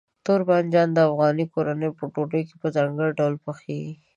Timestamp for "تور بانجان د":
0.25-0.97